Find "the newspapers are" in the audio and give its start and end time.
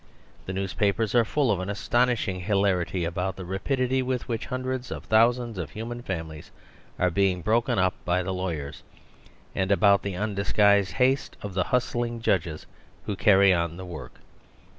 0.47-1.23